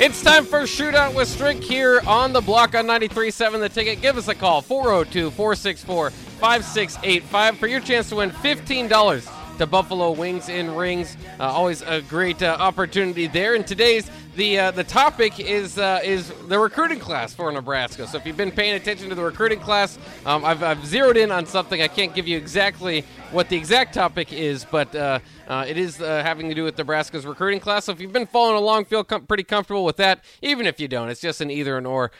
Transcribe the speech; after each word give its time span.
It's 0.00 0.22
time 0.22 0.44
for 0.44 0.60
Shootout 0.60 1.16
with 1.16 1.26
Strick 1.26 1.60
here 1.60 2.00
on 2.06 2.32
the 2.32 2.40
block 2.40 2.76
on 2.76 2.86
93.7 2.86 3.58
The 3.58 3.68
Ticket. 3.68 4.00
Give 4.00 4.16
us 4.16 4.28
a 4.28 4.34
call, 4.34 4.62
402 4.62 5.32
464 5.32 6.10
5685 6.10 7.58
for 7.58 7.66
your 7.66 7.80
chance 7.80 8.08
to 8.10 8.16
win 8.16 8.30
$15 8.30 9.37
to 9.58 9.66
Buffalo 9.66 10.12
Wings 10.12 10.48
and 10.48 10.76
Rings. 10.76 11.16
Uh, 11.38 11.44
always 11.44 11.82
a 11.82 12.00
great 12.02 12.42
uh, 12.42 12.56
opportunity 12.60 13.26
there. 13.26 13.54
And 13.54 13.66
today's 13.66 14.08
the 14.36 14.58
uh, 14.58 14.70
the 14.70 14.84
topic 14.84 15.40
is 15.40 15.78
uh, 15.78 16.00
is 16.04 16.32
the 16.46 16.58
recruiting 16.58 17.00
class 17.00 17.34
for 17.34 17.50
Nebraska. 17.50 18.06
So 18.06 18.18
if 18.18 18.24
you've 18.24 18.36
been 18.36 18.52
paying 18.52 18.74
attention 18.74 19.08
to 19.08 19.16
the 19.16 19.22
recruiting 19.22 19.58
class, 19.58 19.98
um, 20.24 20.44
I've, 20.44 20.62
I've 20.62 20.86
zeroed 20.86 21.16
in 21.16 21.32
on 21.32 21.44
something. 21.44 21.82
I 21.82 21.88
can't 21.88 22.14
give 22.14 22.28
you 22.28 22.36
exactly 22.36 23.04
what 23.32 23.48
the 23.48 23.56
exact 23.56 23.94
topic 23.94 24.32
is, 24.32 24.64
but 24.64 24.94
uh, 24.94 25.18
uh, 25.48 25.64
it 25.66 25.76
is 25.76 25.96
having 25.96 26.48
to 26.48 26.54
do 26.54 26.62
with 26.62 26.78
Nebraska's 26.78 27.26
recruiting 27.26 27.58
class. 27.58 27.86
So 27.86 27.92
if 27.92 28.00
you've 28.00 28.12
been 28.12 28.26
following 28.26 28.56
along, 28.56 28.84
feel 28.84 29.02
com- 29.02 29.26
pretty 29.26 29.42
comfortable 29.42 29.84
with 29.84 29.96
that. 29.96 30.24
Even 30.40 30.66
if 30.66 30.78
you 30.78 30.86
don't, 30.86 31.08
it's 31.08 31.20
just 31.20 31.40
an 31.40 31.50
either 31.50 31.76
and 31.76 31.86
or 31.86 32.12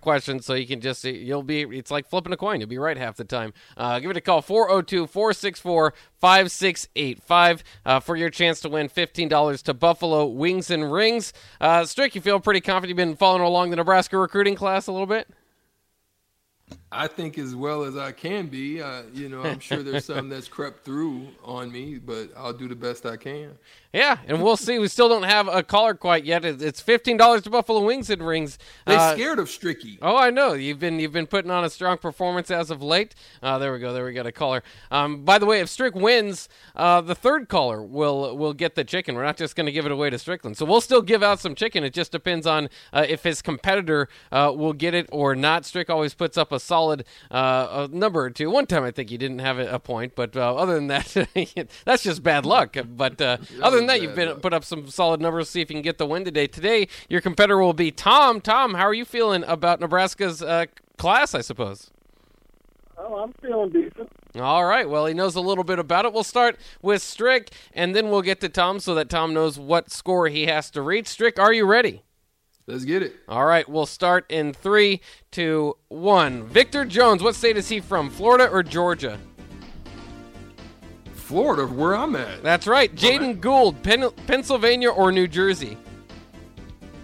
question. 0.00 0.40
So 0.40 0.54
you 0.54 0.66
can 0.66 0.80
just 0.80 1.04
you'll 1.04 1.42
be 1.42 1.62
it's 1.62 1.90
like 1.90 2.08
flipping 2.08 2.32
a 2.32 2.36
coin. 2.38 2.60
You'll 2.60 2.70
be 2.70 2.78
right 2.78 2.96
half 2.96 3.16
the 3.16 3.24
time. 3.24 3.52
Give 3.76 4.10
it 4.10 4.16
a 4.16 4.22
call 4.22 4.40
402-464-5685 6.22 7.62
uh, 7.84 8.00
for 8.00 8.16
your 8.16 8.30
chance 8.30 8.60
to 8.60 8.68
win 8.68 8.88
fifteen 8.88 9.28
dollars 9.28 9.62
to 9.62 9.74
Buffalo 9.74 10.26
Wings 10.26 10.70
and 10.70 10.92
Rings. 10.92 11.32
Uh, 11.60 11.84
Strick, 11.84 12.14
you 12.14 12.20
feel 12.20 12.40
pretty 12.40 12.60
confident. 12.60 12.88
You've 12.90 12.96
been 12.96 13.16
following 13.16 13.42
along 13.42 13.70
the 13.70 13.76
Nebraska 13.76 14.18
recruiting 14.18 14.54
class 14.54 14.86
a 14.86 14.92
little 14.92 15.06
bit. 15.06 15.28
I 16.90 17.06
think 17.06 17.36
as 17.38 17.54
well 17.54 17.84
as 17.84 17.96
I 17.96 18.12
can 18.12 18.46
be. 18.46 18.80
Uh, 18.80 19.02
you 19.12 19.28
know, 19.28 19.42
I'm 19.42 19.58
sure 19.60 19.82
there's 19.82 20.06
some 20.06 20.28
that's 20.30 20.48
crept 20.48 20.84
through 20.84 21.28
on 21.44 21.70
me, 21.70 21.98
but 21.98 22.30
I'll 22.36 22.52
do 22.54 22.66
the 22.66 22.74
best 22.76 23.04
I 23.04 23.16
can. 23.16 23.58
Yeah, 23.92 24.18
and 24.26 24.42
we'll 24.42 24.56
see. 24.58 24.78
We 24.78 24.88
still 24.88 25.08
don't 25.08 25.22
have 25.22 25.48
a 25.48 25.62
caller 25.62 25.94
quite 25.94 26.24
yet. 26.24 26.44
It's 26.44 26.80
fifteen 26.80 27.16
dollars 27.16 27.42
to 27.42 27.50
Buffalo 27.50 27.82
Wings 27.84 28.10
and 28.10 28.26
Rings. 28.26 28.58
They 28.86 28.96
Uh, 28.96 29.14
scared 29.14 29.38
of 29.38 29.48
Stricky. 29.48 29.98
Oh, 30.02 30.16
I 30.16 30.30
know 30.30 30.52
you've 30.52 30.78
been 30.78 30.98
you've 31.00 31.12
been 31.12 31.26
putting 31.26 31.50
on 31.50 31.64
a 31.64 31.70
strong 31.70 31.96
performance 31.98 32.50
as 32.50 32.70
of 32.70 32.82
late. 32.82 33.14
Uh, 33.42 33.58
there 33.58 33.72
we 33.72 33.78
go. 33.78 33.92
There 33.94 34.04
we 34.04 34.12
got 34.12 34.26
a 34.26 34.32
caller. 34.32 34.62
Um, 34.90 35.24
by 35.24 35.38
the 35.38 35.46
way, 35.46 35.60
if 35.60 35.68
Strick 35.70 35.94
wins, 35.94 36.48
uh, 36.76 37.00
the 37.00 37.14
third 37.14 37.48
caller 37.48 37.82
will 37.82 38.36
will 38.36 38.52
get 38.52 38.74
the 38.74 38.84
chicken. 38.84 39.14
We're 39.14 39.24
not 39.24 39.38
just 39.38 39.56
going 39.56 39.66
to 39.66 39.72
give 39.72 39.86
it 39.86 39.92
away 39.92 40.10
to 40.10 40.18
Strickland. 40.18 40.56
So 40.58 40.66
we'll 40.66 40.82
still 40.82 41.02
give 41.02 41.22
out 41.22 41.40
some 41.40 41.54
chicken. 41.54 41.82
It 41.82 41.94
just 41.94 42.12
depends 42.12 42.46
on 42.46 42.68
uh, 42.92 43.06
if 43.08 43.22
his 43.24 43.40
competitor 43.40 44.08
uh, 44.30 44.52
will 44.54 44.74
get 44.74 44.92
it 44.94 45.08
or 45.12 45.34
not. 45.34 45.64
Strick 45.64 45.88
always 45.88 46.12
puts 46.14 46.36
up 46.36 46.52
a 46.52 46.60
solid 46.60 46.77
uh, 47.30 47.88
a 47.90 47.96
number 47.96 48.24
or 48.24 48.30
two. 48.30 48.50
One 48.50 48.66
time 48.66 48.84
I 48.84 48.90
think 48.90 49.10
you 49.10 49.18
didn't 49.18 49.38
have 49.38 49.58
a 49.58 49.78
a 49.78 49.78
point, 49.78 50.14
but 50.14 50.36
uh, 50.36 50.54
other 50.54 50.74
than 50.74 50.88
that, 50.88 51.28
that's 51.84 52.02
just 52.02 52.22
bad 52.22 52.44
luck. 52.44 52.76
But 52.96 53.20
uh, 53.20 53.38
other 53.62 53.76
than 53.76 53.86
that, 53.86 54.02
you've 54.02 54.14
been 54.14 54.28
luck. 54.28 54.42
put 54.42 54.52
up 54.52 54.64
some 54.64 54.88
solid 54.88 55.20
numbers. 55.20 55.48
See 55.48 55.60
if 55.60 55.70
you 55.70 55.76
can 55.76 55.82
get 55.82 55.98
the 55.98 56.06
win 56.06 56.24
today. 56.24 56.46
Today, 56.46 56.88
your 57.08 57.20
competitor 57.20 57.58
will 57.58 57.72
be 57.72 57.90
Tom. 57.90 58.40
Tom, 58.40 58.74
how 58.74 58.84
are 58.84 58.94
you 58.94 59.04
feeling 59.04 59.44
about 59.44 59.80
Nebraska's 59.80 60.42
uh, 60.42 60.66
class? 60.96 61.34
I 61.34 61.40
suppose. 61.40 61.90
Oh, 63.00 63.16
I'm 63.16 63.32
feeling 63.34 63.70
decent. 63.70 64.10
All 64.34 64.64
right. 64.64 64.88
Well, 64.88 65.06
he 65.06 65.14
knows 65.14 65.36
a 65.36 65.40
little 65.40 65.64
bit 65.64 65.78
about 65.78 66.04
it. 66.04 66.12
We'll 66.12 66.24
start 66.24 66.58
with 66.82 67.00
Strick, 67.00 67.50
and 67.72 67.94
then 67.94 68.10
we'll 68.10 68.22
get 68.22 68.40
to 68.40 68.48
Tom 68.48 68.80
so 68.80 68.94
that 68.96 69.08
Tom 69.08 69.32
knows 69.32 69.58
what 69.58 69.90
score 69.90 70.26
he 70.28 70.46
has 70.46 70.70
to 70.72 70.82
reach. 70.82 71.06
Strick, 71.06 71.38
are 71.38 71.52
you 71.52 71.64
ready? 71.64 72.02
Let's 72.68 72.84
get 72.84 73.02
it. 73.02 73.16
All 73.26 73.46
right. 73.46 73.66
We'll 73.66 73.86
start 73.86 74.26
in 74.28 74.52
three, 74.52 75.00
two, 75.30 75.76
one. 75.88 76.44
Victor 76.44 76.84
Jones. 76.84 77.22
What 77.22 77.34
state 77.34 77.56
is 77.56 77.68
he 77.68 77.80
from? 77.80 78.10
Florida 78.10 78.48
or 78.48 78.62
Georgia? 78.62 79.18
Florida, 81.14 81.66
where 81.66 81.96
I'm 81.96 82.14
at. 82.14 82.42
That's 82.42 82.66
right. 82.66 82.94
Jaeden 82.94 83.40
Gould, 83.40 83.82
Pen- 83.82 84.10
Pennsylvania 84.26 84.90
or 84.90 85.10
New 85.12 85.26
Jersey? 85.26 85.76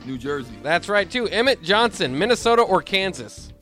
New 0.07 0.19
Jersey, 0.19 0.55
That's 0.63 0.89
right 0.91 1.11
too. 1.11 1.29
Emmett 1.29 1.63
Johnson, 1.63 2.19
Minnesota 2.19 2.61
or 2.61 2.83
Kansas? 2.83 3.53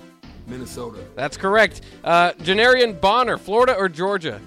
Minnesota, 0.48 0.98
That's 1.14 1.36
correct. 1.36 1.82
Uh, 2.02 2.32
Janarian 2.32 3.00
Bonner, 3.00 3.38
Florida 3.38 3.76
or 3.76 3.88
Georgia? 3.88 4.40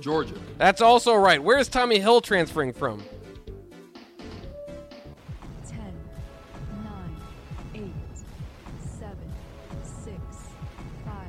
Georgia, 0.00 0.34
That's 0.58 0.80
also 0.80 1.14
right. 1.16 1.42
Where's 1.42 1.68
Tommi 1.68 1.98
Hill 2.00 2.20
transferring 2.20 2.72
from? 2.72 3.02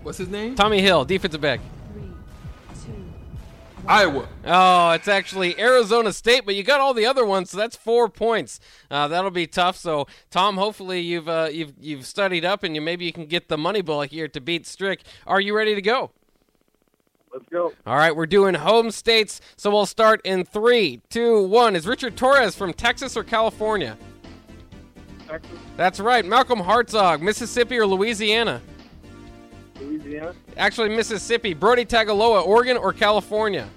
What's 0.06 0.20
his 0.20 0.30
name? 0.30 0.56
Tommi 0.56 0.82
Hill, 0.82 1.04
defensive 1.04 1.42
back. 1.42 1.60
3, 1.96 2.04
2, 2.86 3.06
Iowa. 3.88 4.28
Oh, 4.46 4.92
it's 4.92 5.08
actually 5.08 5.60
Arizona 5.60 6.14
State, 6.14 6.46
but 6.46 6.54
you 6.54 6.62
got 6.62 6.80
all 6.80 6.94
the 6.94 7.08
other 7.08 7.26
ones, 7.26 7.50
so 7.50 7.58
that's 7.58 7.76
four 7.76 8.08
points. 8.08 8.60
Uh, 8.92 9.08
that'll 9.08 9.32
be 9.32 9.48
tough. 9.48 9.76
So, 9.76 10.06
Tom, 10.30 10.58
hopefully 10.58 11.00
you've 11.00 11.28
uh, 11.28 11.50
you've 11.52 11.74
you've 11.82 12.06
studied 12.06 12.46
up, 12.46 12.62
and 12.62 12.76
you 12.76 12.82
maybe 12.82 13.04
you 13.04 13.12
can 13.12 13.26
get 13.26 13.50
the 13.50 13.58
money 13.58 13.82
ball 13.82 14.04
here 14.04 14.28
to 14.28 14.40
beat 14.40 14.68
Strick. 14.68 15.02
Are 15.26 15.42
you 15.42 15.58
ready 15.58 15.74
to 15.74 15.82
go? 15.82 16.12
Let's 17.34 17.50
go. 17.50 17.74
All 17.88 17.98
right, 17.98 18.16
we're 18.16 18.28
doing 18.28 18.54
home 18.54 18.92
states, 18.92 19.42
so 19.58 19.72
we'll 19.72 19.88
start 19.88 20.22
in 20.24 20.46
three, 20.46 21.02
two, 21.10 21.48
one. 21.48 21.76
Is 21.76 21.88
Richard 21.88 22.16
Torres 22.16 22.54
from 22.56 22.74
Texas 22.74 23.18
or 23.18 23.24
California? 23.24 23.98
Texas, 25.28 25.58
That's 25.78 26.00
right. 26.00 26.24
Malcolm 26.24 26.60
Hartzog, 26.60 27.22
Mississippi 27.22 27.80
or 27.80 27.88
Louisiana? 27.88 28.62
Louisiana, 29.80 30.34
Actually, 30.58 30.90
Mississippi. 30.90 31.54
Brodie 31.54 31.86
Tagaloa, 31.86 32.46
Oregon 32.46 32.78
or 32.78 32.94
California? 32.94 33.68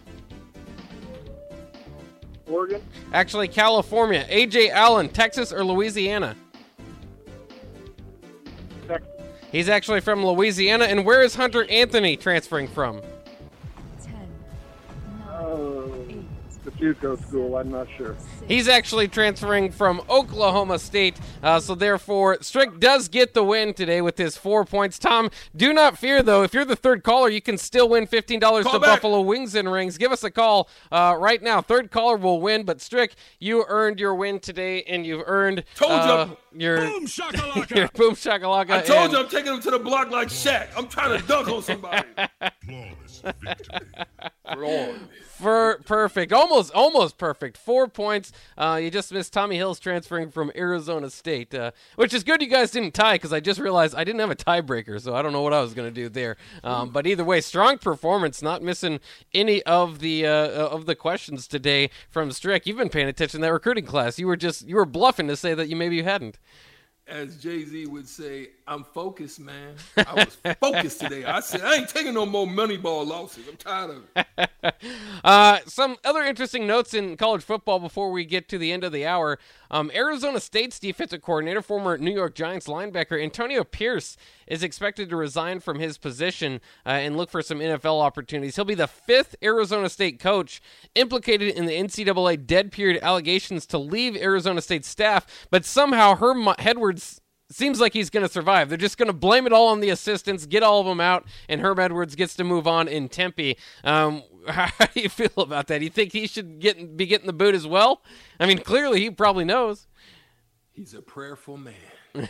Oregon, 2.47 2.83
Actually, 3.13 3.49
California. 3.49 4.27
AJ 4.31 4.71
Allen, 4.71 5.09
Texas 5.09 5.53
or 5.53 5.65
Louisiana? 5.65 6.37
Texas, 8.87 9.11
He's 9.51 9.69
actually 9.69 10.01
from 10.01 10.25
Louisiana. 10.25 10.85
And 10.85 11.05
where 11.05 11.23
is 11.23 11.35
Hunter 11.35 11.65
Anthony 11.71 12.17
transferring 12.17 12.69
from? 12.69 13.01
JUCO 16.79 17.21
school. 17.27 17.57
I'm 17.57 17.71
not 17.71 17.87
sure. 17.97 18.17
He's 18.47 18.69
actually 18.69 19.09
transferring 19.09 19.71
from 19.73 20.01
Oklahoma 20.09 20.79
State. 20.79 21.17
Uh, 21.43 21.59
so, 21.61 21.75
therefore, 21.75 22.39
Strick 22.41 22.79
does 22.81 23.09
get 23.09 23.35
the 23.35 23.43
win 23.43 23.75
today 23.75 24.01
with 24.01 24.17
his 24.17 24.37
four 24.37 24.65
points. 24.65 24.99
Tom, 24.99 25.31
do 25.57 25.73
not 25.73 25.99
fear, 25.99 26.23
though. 26.23 26.43
If 26.43 26.55
you're 26.55 26.65
the 26.65 26.77
third 26.77 27.03
caller, 27.03 27.29
you 27.29 27.41
can 27.41 27.59
still 27.59 27.89
win 27.89 28.07
$15 28.07 28.41
Call 28.41 28.73
to 28.73 28.79
back. 28.79 28.89
Buffalo 29.03 29.21
Wings 29.23 29.55
and 29.55 29.71
Rings. 29.71 29.99
Give 29.99 30.13
us 30.13 30.23
a 30.25 30.31
call 30.31 30.69
uh, 30.93 31.17
right 31.19 31.43
now. 31.43 31.61
Third 31.61 31.91
caller 31.91 32.17
will 32.17 32.41
win. 32.41 32.63
But, 32.65 32.81
Strick, 32.81 33.15
you 33.41 33.65
earned 33.69 33.99
your 33.99 34.15
win 34.15 34.39
today, 34.41 34.83
and 34.85 35.05
you've 35.05 35.25
earned 35.27 35.65
Told 35.75 35.91
ya. 35.91 35.97
uh, 35.99 36.29
your, 36.57 36.79
Boom 36.79 37.07
shakalaka. 37.07 37.71
your 37.77 37.89
boom 37.89 38.15
shakalaka. 38.15 38.71
I 38.71 38.81
told 38.83 38.99
and- 39.05 39.13
you 39.13 39.19
I'm 39.19 39.29
taking 39.29 39.53
him 39.55 39.61
to 39.63 39.71
the 39.73 39.79
block 39.79 40.11
like 40.11 40.29
Shaq. 40.29 40.69
I'm 40.77 40.87
trying 40.89 41.21
to 41.21 41.27
dunk 41.27 41.49
on 41.49 41.63
somebody. 41.63 42.07
Flawless 42.65 43.23
victory. 43.43 43.87
Lord. 44.57 45.01
For 45.39 45.81
perfect, 45.85 46.33
almost 46.33 46.73
almost 46.75 47.17
perfect. 47.17 47.57
Four 47.57 47.87
points. 47.87 48.33
Uh, 48.57 48.81
you 48.83 48.91
just 48.91 49.13
missed 49.13 49.33
Tommi 49.33 49.55
Hill's 49.55 49.79
transferring 49.79 50.33
from 50.33 50.51
Arizona 50.57 51.11
State, 51.11 51.55
uh, 51.55 51.71
which 51.95 52.13
is 52.13 52.25
good. 52.25 52.43
You 52.43 52.49
guys 52.49 52.73
didn't 52.73 52.93
tie 52.93 53.15
because 53.15 53.33
I 53.33 53.39
just 53.39 53.61
realized 53.61 53.95
I 53.95 54.03
didn't 54.03 54.19
have 54.19 54.33
a 54.33 54.37
tiebreaker, 54.37 55.01
so 55.01 55.15
I 55.15 55.23
don't 55.23 55.33
know 55.33 55.43
what 55.43 55.53
I 55.53 55.61
was 55.61 55.75
going 55.75 55.89
to 55.89 55.95
do 55.95 56.09
there. 56.09 56.37
Um, 56.65 56.91
but 56.91 57.07
either 57.07 57.23
way, 57.25 57.41
strong 57.41 57.79
performance. 57.79 58.43
Not 58.43 58.63
missing 58.63 58.99
any 59.33 59.63
of 59.63 60.01
the 60.01 60.27
uh, 60.27 60.31
uh, 60.31 60.69
of 60.73 60.87
the 60.87 60.97
questions 60.97 61.47
today 61.47 61.91
from 62.11 62.33
Strick. 62.33 62.67
You've 62.67 62.79
been 62.79 62.89
paying 62.89 63.07
attention 63.07 63.41
to 63.41 63.47
that 63.47 63.53
recruiting 63.53 63.87
class. 63.87 64.19
You 64.19 64.27
were 64.27 64.37
just 64.37 64.67
you 64.67 64.75
were 64.75 64.87
bluffing 64.87 65.29
to 65.29 65.37
say 65.37 65.55
that 65.55 65.69
you 65.69 65.77
maybe 65.77 65.95
you 65.95 66.05
hadn't. 66.05 66.41
As 67.07 67.37
Jay 67.37 67.65
Z 67.65 67.87
would 67.87 68.09
say, 68.09 68.49
I'm 68.69 68.85
focused, 68.85 69.41
man. 69.41 69.77
I 69.97 70.15
was 70.15 70.57
focused 70.61 71.01
today. 71.01 71.25
I 71.25 71.41
said, 71.41 71.63
I 71.63 71.77
ain't 71.77 71.89
taking 71.89 72.13
no 72.13 72.27
more 72.27 72.47
money 72.47 72.77
ball 72.77 73.07
losses. 73.07 73.49
I'm 73.49 73.57
tired 73.57 73.91
of 73.91 74.05
it. 74.15 74.27
Uh, 75.25 75.59
some 75.67 75.97
other 76.05 76.23
interesting 76.23 76.67
notes 76.67 76.95
in 76.95 77.17
college 77.17 77.43
football 77.43 77.79
before 77.79 78.11
we 78.11 78.25
get 78.25 78.49
to 78.49 78.59
the 78.59 78.73
end 78.73 78.85
of 78.85 78.93
the 78.93 79.05
hour. 79.07 79.39
Um, 79.71 79.91
Arizona 79.95 80.41
State's 80.41 80.79
defensive 80.79 81.23
coordinator, 81.23 81.61
former 81.61 81.99
New 81.99 82.13
York 82.13 82.35
Giants 82.35 82.67
linebacker 82.67 83.23
Antonio 83.23 83.65
Pierce, 83.65 84.17
is 84.47 84.63
expected 84.63 85.11
to 85.11 85.17
resign 85.17 85.61
from 85.61 85.79
his 85.79 85.99
position 85.99 86.61
uh, 86.87 86.91
and 86.91 87.17
look 87.17 87.31
for 87.31 87.43
some 87.43 87.59
NFL 87.59 88.01
opportunities. 88.01 88.57
He'll 88.57 88.65
be 88.65 88.75
the 88.75 88.87
fifth 88.87 89.35
Arizona 89.43 89.89
State 89.89 90.19
coach 90.19 90.61
implicated 90.95 91.55
in 91.55 91.67
the 91.67 91.77
NCAA 91.77 92.47
dead 92.47 92.73
period 92.73 93.03
allegations 93.03 93.67
to 93.67 93.79
leave 93.79 94.17
Arizona 94.17 94.61
State 94.61 94.85
staff, 94.85 95.47
but 95.51 95.65
somehow 95.65 96.15
Herm 96.15 96.49
Edwards 96.59 97.21
seems 97.51 97.81
like 97.81 97.93
he's 97.93 98.11
going 98.11 98.27
to 98.27 98.33
survive. 98.33 98.69
They're 98.69 98.79
just 98.79 98.99
going 98.99 99.07
to 99.07 99.13
blame 99.13 99.47
it 99.47 99.53
all 99.53 99.69
on 99.69 99.81
the 99.81 99.91
assistants, 99.91 100.47
get 100.47 100.63
all 100.63 100.81
of 100.81 100.87
them 100.87 101.01
out, 101.01 101.27
and 101.49 101.61
Herm 101.61 101.79
Edwards 101.79 102.15
gets 102.15 102.35
to 102.37 102.45
move 102.45 102.67
on 102.67 102.89
in 102.89 103.09
Tempe. 103.09 103.57
Um, 103.85 104.23
how 104.49 104.87
do 104.87 105.01
you 105.01 105.09
feel 105.09 105.31
about 105.37 105.69
that? 105.69 105.83
You 105.83 105.91
think 105.91 106.13
he 106.13 106.27
should 106.27 106.59
get 106.59 106.97
be 106.97 107.07
getting 107.07 107.27
the 107.27 107.33
boot 107.33 107.55
as 107.55 107.67
well? 107.67 108.03
I 108.39 108.47
mean, 108.47 108.59
clearly 108.59 109.01
he 109.01 109.11
probably 109.11 109.45
knows. 109.45 109.87
He's 110.73 110.95
a 110.95 111.03
prayerful 111.03 111.57
man. 111.57 111.75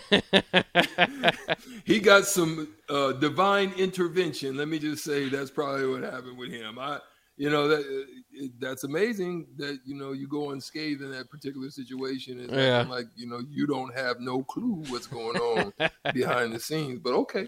he 1.84 2.00
got 2.00 2.24
some 2.24 2.68
uh, 2.88 3.12
divine 3.12 3.72
intervention. 3.76 4.56
Let 4.56 4.68
me 4.68 4.78
just 4.78 5.04
say 5.04 5.28
that's 5.28 5.50
probably 5.50 5.86
what 5.86 6.02
happened 6.02 6.38
with 6.38 6.50
him. 6.50 6.78
I, 6.78 7.00
you 7.38 7.48
know, 7.50 7.68
that 7.68 7.80
uh, 7.80 8.06
it, 8.32 8.52
that's 8.60 8.84
amazing 8.84 9.46
that 9.56 9.78
you 9.86 9.94
know 9.94 10.12
you 10.12 10.26
go 10.28 10.50
unscathed 10.50 11.00
in 11.02 11.10
that 11.12 11.30
particular 11.30 11.70
situation. 11.70 12.40
It's 12.40 12.52
Yeah. 12.52 12.82
like 12.82 13.06
you 13.16 13.26
know 13.26 13.40
you 13.48 13.66
don't 13.66 13.94
have 13.94 14.20
no 14.20 14.42
clue 14.42 14.82
what's 14.88 15.06
going 15.06 15.36
on 15.54 15.72
behind 16.12 16.52
the 16.52 16.60
scenes. 16.60 16.98
But 16.98 17.14
okay, 17.14 17.46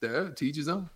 that 0.00 0.36
teaches 0.36 0.68
on. 0.68 0.88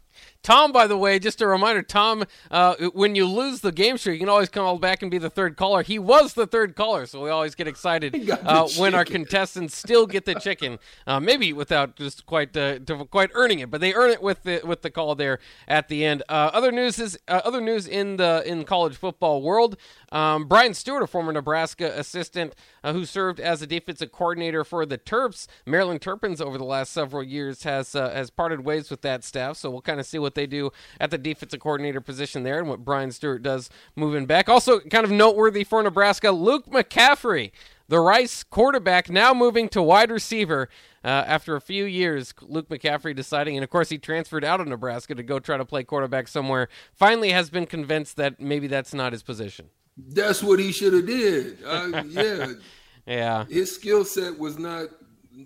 Tom, 0.43 0.73
by 0.73 0.87
the 0.87 0.97
way, 0.97 1.19
just 1.19 1.41
a 1.41 1.47
reminder, 1.47 1.83
Tom, 1.83 2.25
uh, 2.51 2.75
when 2.93 3.15
you 3.15 3.27
lose 3.27 3.61
the 3.61 3.73
game 3.73 3.97
streak, 3.97 4.15
you 4.15 4.21
can 4.21 4.29
always 4.29 4.51
call 4.51 4.79
back 4.79 5.01
and 5.01 5.11
be 5.11 5.19
the 5.19 5.31
third 5.31 5.57
caller. 5.57 5.83
He 5.83 5.99
was 5.99 6.35
the 6.35 6.47
third 6.47 6.77
caller, 6.77 7.07
so 7.07 7.23
we 7.23 7.31
always 7.31 7.55
get 7.55 7.67
excited 7.67 8.31
uh, 8.45 8.69
when 8.77 8.95
our 8.95 9.05
contestants 9.05 9.77
still 9.77 10.07
get 10.07 10.25
the 10.25 10.35
chicken. 10.35 10.79
Uh, 11.07 11.21
maybe 11.21 11.53
without 11.53 11.97
just 11.97 12.25
quite 12.25 12.57
uh, 12.57 12.79
quite 13.11 13.31
earning 13.35 13.59
it, 13.59 13.71
but 13.71 13.81
they 13.81 13.93
earn 13.93 14.11
it 14.11 14.23
with 14.23 14.43
the 14.43 14.61
with 14.65 14.83
the 14.83 14.91
call 14.91 15.15
there 15.15 15.39
at 15.69 15.89
the 15.89 16.05
end. 16.05 16.23
Uh, 16.29 16.51
other 16.53 16.73
news 16.73 16.99
is 16.99 17.19
uh, 17.29 17.43
other 17.45 17.61
news 17.61 17.87
in 17.87 18.17
the 18.17 18.43
in 18.47 18.65
college 18.65 18.97
football 18.97 19.43
world. 19.43 19.77
Um, 20.13 20.47
Brian 20.47 20.75
Stewart, 20.75 21.03
a 21.03 21.07
former 21.07 21.33
Nebraska 21.33 21.93
assistant 21.99 22.55
uh, 22.83 22.93
who 22.93 23.05
served 23.05 23.41
as 23.41 23.61
a 23.63 23.67
defensive 23.67 24.13
coordinator 24.13 24.65
for 24.65 24.87
the 24.87 24.97
Terps, 24.97 25.47
Maryland 25.67 26.01
Terrapins, 26.01 26.41
over 26.41 26.57
the 26.57 26.65
last 26.65 26.93
several 26.93 27.23
years, 27.23 27.65
has 27.65 27.95
uh, 27.95 28.11
has 28.11 28.31
parted 28.31 28.65
ways 28.65 28.91
with 28.91 29.03
that 29.03 29.25
staff. 29.25 29.57
So 29.57 29.71
we'll 29.71 29.83
kind 29.83 30.01
of 30.01 30.04
see 30.05 30.19
what 30.19 30.35
they 30.35 30.47
do 30.47 30.71
at 31.01 31.11
the 31.11 31.19
defensive 31.19 31.61
coordinator 31.61 32.01
position 32.01 32.43
there 32.43 32.59
and 32.59 32.69
what 32.69 32.85
Brian 32.85 33.13
Stewart 33.13 33.43
does 33.43 33.71
moving 33.97 34.27
back. 34.27 34.49
Also, 34.49 34.81
kind 34.81 35.05
of 35.05 35.11
noteworthy 35.11 35.65
for 35.65 35.83
Nebraska, 35.83 36.31
Luke 36.31 36.67
McCaffrey. 36.67 37.53
The 37.87 38.01
Rice 38.01 38.43
quarterback 38.43 39.11
now 39.11 39.35
moving 39.35 39.69
to 39.71 39.83
wide 39.83 40.11
receiver 40.11 40.71
uh, 41.05 41.09
after 41.09 41.55
a 41.55 41.61
few 41.61 41.85
years. 41.85 42.33
Luke 42.41 42.69
McCaffrey 42.71 43.15
deciding, 43.15 43.57
and 43.57 43.65
of 43.65 43.69
course 43.69 43.91
he 43.91 43.99
transferred 43.99 44.45
out 44.45 44.61
of 44.61 44.67
Nebraska 44.67 45.15
to 45.15 45.23
go 45.23 45.39
try 45.39 45.59
to 45.59 45.67
play 45.67 45.85
quarterback 45.85 46.29
somewhere. 46.29 46.69
Finally, 46.95 47.33
has 47.33 47.51
been 47.51 47.67
convinced 47.67 48.17
that 48.17 48.41
maybe 48.41 48.69
that's 48.69 48.95
not 48.95 49.13
his 49.13 49.23
position. 49.23 49.69
That's 49.99 50.43
what 50.43 50.59
he 50.59 50.73
should 50.73 50.95
have 50.95 51.07
did. 51.07 51.59
Uh, 51.63 52.03
yeah, 52.09 52.53
Yeah, 53.07 53.45
his 53.47 53.75
skill 53.75 54.05
set 54.05 54.39
was 54.39 54.59
not 54.59 54.89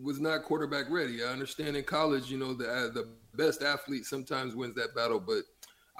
was 0.02 0.20
not 0.20 0.44
quarterback 0.44 0.90
ready. 0.90 1.22
I 1.22 1.28
understand 1.28 1.76
in 1.76 1.84
college, 1.84 2.30
you 2.30 2.38
know, 2.38 2.54
the 2.54 2.68
uh, 2.68 2.92
the 2.92 3.08
best 3.34 3.62
athlete 3.62 4.04
sometimes 4.04 4.54
wins 4.54 4.74
that 4.76 4.94
battle, 4.94 5.20
but 5.20 5.42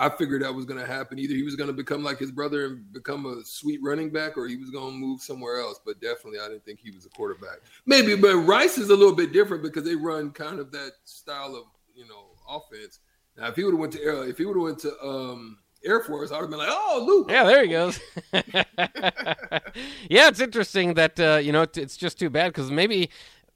I 0.01 0.09
figured 0.09 0.43
that 0.43 0.55
was 0.55 0.65
going 0.65 0.79
to 0.79 0.87
happen. 0.87 1.19
Either 1.19 1.35
he 1.35 1.43
was 1.43 1.57
going 1.57 1.67
to 1.67 1.75
become 1.75 2.05
like 2.05 2.19
his 2.19 2.31
brother 2.31 2.67
and 2.67 2.93
become 2.93 3.27
a 3.27 3.45
sweet 3.45 3.81
running 3.83 4.11
back, 4.11 4.37
or 4.37 4.47
he 4.47 4.57
was 4.57 4.71
going 4.71 4.93
to 4.93 4.99
move 4.99 5.21
somewhere 5.21 5.61
else. 5.61 5.81
But 5.85 6.01
definitely, 6.01 6.39
I 6.39 6.49
didn't 6.49 6.65
think 6.65 6.79
he 6.79 6.93
was 6.93 7.05
a 7.05 7.09
quarterback. 7.11 7.59
Maybe, 7.85 8.15
but 8.15 8.37
Rice 8.37 8.79
is 8.79 8.91
a 8.91 8.97
little 8.97 9.15
bit 9.15 9.33
different 9.33 9.63
because 9.63 9.85
they 9.85 9.97
run 9.97 10.31
kind 10.31 10.61
of 10.61 10.71
that 10.73 10.93
style 11.05 11.57
of 11.57 11.65
you 11.95 12.07
know 12.07 12.27
offense. 12.49 13.01
Now, 13.37 13.49
if 13.49 13.57
he 13.57 13.65
would 13.65 13.75
have 13.75 13.81
went 13.81 13.93
to 13.95 14.03
Air, 14.03 14.29
if 14.29 14.39
he 14.39 14.45
would 14.45 14.57
have 14.57 14.63
went 14.63 14.79
to 14.81 15.01
um, 15.03 15.59
Air 15.85 16.01
Force, 16.01 16.31
I 16.31 16.37
would 16.37 16.43
have 16.43 16.51
been 16.51 16.59
like, 16.61 16.69
oh, 16.71 17.05
Luke, 17.07 17.31
yeah, 17.31 17.45
there 17.45 17.63
he 17.63 17.69
goes. 17.69 18.01
yeah, 20.09 20.29
it's 20.29 20.41
interesting 20.41 20.95
that 20.95 21.19
uh, 21.19 21.41
you 21.43 21.51
know 21.51 21.63
it's 21.63 21.97
just 21.97 22.21
too 22.21 22.31
bad 22.31 22.49
because 22.49 22.71
maybe. 22.71 23.11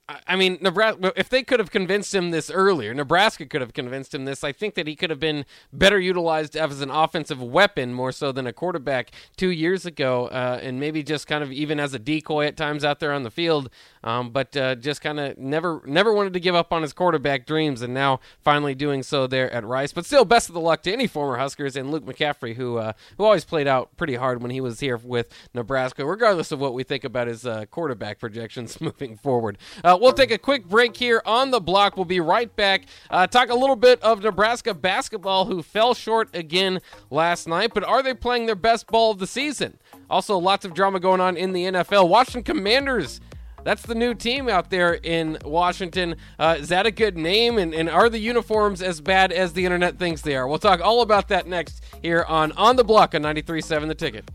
I- 0.09 0.35
mean, 0.35 0.57
Nebraska. 0.59 1.13
If 1.15 1.29
they 1.29 1.43
could 1.43 1.59
have 1.59 1.71
convinced 1.71 2.13
him 2.13 2.31
this 2.31 2.51
earlier, 2.51 2.93
Nebraska 2.93 3.45
could 3.45 3.61
have 3.61 3.73
convinced 3.73 4.13
him 4.13 4.25
this. 4.25 4.43
I 4.43 4.51
think 4.51 4.75
that 4.75 4.85
he 4.85 4.95
could 4.95 5.09
have 5.09 5.19
been 5.19 5.45
better 5.71 5.99
utilized 5.99 6.57
as 6.57 6.81
an 6.81 6.89
offensive 6.89 7.41
weapon 7.41 7.93
more 7.93 8.11
so 8.11 8.31
than 8.31 8.45
a 8.45 8.53
quarterback 8.53 9.11
two 9.37 9.49
years 9.49 9.85
ago, 9.85 10.27
uh, 10.27 10.59
and 10.61 10.79
maybe 10.79 11.03
just 11.03 11.25
kind 11.27 11.43
of 11.43 11.51
even 11.51 11.79
as 11.79 11.93
a 11.93 11.99
decoy 11.99 12.45
at 12.45 12.57
times 12.57 12.83
out 12.83 12.99
there 12.99 13.13
on 13.13 13.23
the 13.23 13.31
field. 13.31 13.69
Um, 14.03 14.31
but 14.31 14.55
uh, 14.57 14.75
just 14.75 15.01
kind 15.01 15.19
of 15.19 15.37
never, 15.37 15.81
never 15.85 16.13
wanted 16.13 16.33
to 16.33 16.39
give 16.39 16.55
up 16.55 16.73
on 16.73 16.81
his 16.81 16.93
quarterback 16.93 17.45
dreams, 17.45 17.81
and 17.81 17.93
now 17.93 18.19
finally 18.41 18.75
doing 18.75 19.03
so 19.03 19.27
there 19.27 19.51
at 19.51 19.65
Rice. 19.65 19.93
But 19.93 20.05
still, 20.05 20.25
best 20.25 20.49
of 20.49 20.53
the 20.53 20.61
luck 20.61 20.83
to 20.83 20.91
any 20.91 21.07
former 21.07 21.37
Huskers 21.37 21.75
and 21.75 21.91
Luke 21.91 22.05
McCaffrey, 22.05 22.55
who 22.55 22.77
uh, 22.77 22.93
who 23.17 23.23
always 23.23 23.45
played 23.45 23.67
out 23.67 23.95
pretty 23.97 24.15
hard 24.15 24.41
when 24.41 24.51
he 24.51 24.61
was 24.61 24.79
here 24.79 24.97
with 24.97 25.29
Nebraska, 25.53 26.05
regardless 26.05 26.51
of 26.51 26.59
what 26.59 26.73
we 26.73 26.83
think 26.83 27.03
about 27.03 27.27
his 27.27 27.45
uh, 27.45 27.65
quarterback 27.65 28.19
projections 28.19 28.79
moving 28.81 29.17
forward. 29.17 29.57
Uh, 29.83 29.97
we'll 29.99 30.13
take 30.13 30.31
a 30.31 30.37
quick 30.37 30.67
break 30.67 30.95
here 30.97 31.21
on 31.25 31.51
the 31.51 31.59
block. 31.59 31.95
We'll 31.95 32.05
be 32.05 32.19
right 32.19 32.53
back. 32.55 32.85
Uh, 33.09 33.27
talk 33.27 33.49
a 33.49 33.55
little 33.55 33.75
bit 33.75 34.01
of 34.01 34.21
Nebraska 34.21 34.73
basketball, 34.73 35.45
who 35.45 35.63
fell 35.63 35.93
short 35.93 36.29
again 36.35 36.79
last 37.09 37.47
night, 37.47 37.73
but 37.73 37.83
are 37.83 38.03
they 38.03 38.13
playing 38.13 38.45
their 38.45 38.55
best 38.55 38.87
ball 38.87 39.11
of 39.11 39.19
the 39.19 39.27
season? 39.27 39.77
Also, 40.09 40.37
lots 40.37 40.65
of 40.65 40.73
drama 40.73 40.99
going 40.99 41.21
on 41.21 41.37
in 41.37 41.53
the 41.53 41.65
NFL. 41.65 42.09
Washington 42.09 42.43
Commanders. 42.43 43.21
That's 43.63 43.81
the 43.81 43.95
new 43.95 44.13
team 44.13 44.49
out 44.49 44.69
there 44.69 44.93
in 44.93 45.37
Washington. 45.45 46.15
Uh, 46.37 46.57
is 46.59 46.69
that 46.69 46.85
a 46.85 46.91
good 46.91 47.17
name? 47.17 47.57
And, 47.57 47.73
and 47.73 47.89
are 47.89 48.09
the 48.09 48.19
uniforms 48.19 48.81
as 48.81 49.01
bad 49.01 49.31
as 49.31 49.53
the 49.53 49.65
internet 49.65 49.97
thinks 49.97 50.21
they 50.21 50.35
are? 50.35 50.47
We'll 50.47 50.59
talk 50.59 50.81
all 50.81 51.01
about 51.01 51.29
that 51.29 51.47
next 51.47 51.83
here 52.01 52.25
on 52.27 52.51
On 52.53 52.75
the 52.75 52.83
Block 52.83 53.15
on 53.15 53.21
93.7 53.21 53.87
The 53.87 53.95
Ticket. 53.95 54.29